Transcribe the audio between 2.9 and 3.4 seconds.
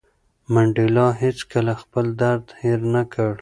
نه کړ.